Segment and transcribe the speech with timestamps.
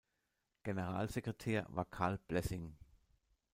[0.63, 2.75] Generalsekretär war Karl Blessing.